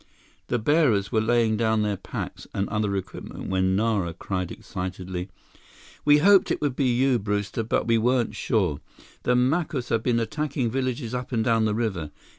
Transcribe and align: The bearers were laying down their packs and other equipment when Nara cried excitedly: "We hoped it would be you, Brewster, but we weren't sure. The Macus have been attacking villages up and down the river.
The 0.47 0.57
bearers 0.57 1.11
were 1.11 1.21
laying 1.21 1.57
down 1.57 1.83
their 1.83 1.95
packs 1.95 2.47
and 2.55 2.67
other 2.69 2.95
equipment 2.95 3.51
when 3.51 3.75
Nara 3.75 4.15
cried 4.15 4.51
excitedly: 4.51 5.29
"We 6.05 6.17
hoped 6.17 6.49
it 6.49 6.59
would 6.59 6.75
be 6.75 6.85
you, 6.91 7.19
Brewster, 7.19 7.61
but 7.61 7.85
we 7.85 7.99
weren't 7.99 8.33
sure. 8.35 8.79
The 9.21 9.35
Macus 9.35 9.89
have 9.89 10.01
been 10.01 10.19
attacking 10.19 10.71
villages 10.71 11.13
up 11.13 11.31
and 11.31 11.43
down 11.43 11.65
the 11.65 11.75
river. 11.75 12.09